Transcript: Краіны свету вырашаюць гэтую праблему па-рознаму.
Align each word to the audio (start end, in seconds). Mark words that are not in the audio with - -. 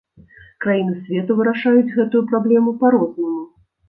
Краіны 0.63 0.95
свету 1.01 1.35
вырашаюць 1.39 1.93
гэтую 1.97 2.21
праблему 2.31 2.73
па-рознаму. 2.81 3.37